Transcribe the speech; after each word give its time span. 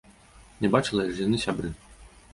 Не 0.65 0.71
бачыла, 0.75 0.99
але 1.05 1.13
ж 1.19 1.23
яны 1.27 1.37
сябры. 1.47 1.75